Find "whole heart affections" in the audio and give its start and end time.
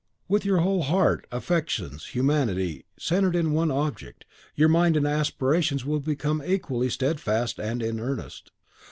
0.61-2.07